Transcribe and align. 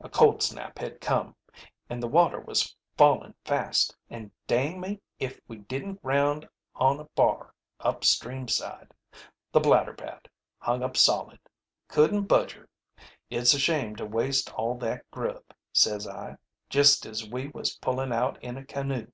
A 0.00 0.08
cold 0.08 0.42
snap 0.42 0.80
had 0.80 1.00
come, 1.00 1.36
an' 1.88 2.00
the 2.00 2.08
water 2.08 2.40
was 2.40 2.74
fallin' 2.96 3.36
fast, 3.44 3.94
an' 4.10 4.32
dang 4.48 4.80
me 4.80 5.00
if 5.20 5.38
we 5.46 5.58
didn't 5.58 6.02
ground 6.02 6.48
on 6.74 6.98
a 6.98 7.04
bar 7.14 7.54
up 7.78 8.02
stream 8.04 8.48
side. 8.48 8.92
The 9.52 9.60
Blatterbat 9.60 10.26
hung 10.58 10.82
up 10.82 10.96
solid. 10.96 11.38
Couldn't 11.86 12.24
budge 12.24 12.54
her. 12.54 12.68
'It's 13.30 13.54
a 13.54 13.60
shame 13.60 13.94
to 13.94 14.04
waste 14.06 14.52
all 14.56 14.76
that 14.78 15.08
grub,' 15.12 15.54
says 15.72 16.04
I, 16.04 16.38
just 16.68 17.06
as 17.06 17.30
we 17.30 17.46
was 17.46 17.76
pullin' 17.76 18.10
out 18.12 18.42
in 18.42 18.56
a 18.56 18.64
canoe. 18.66 19.06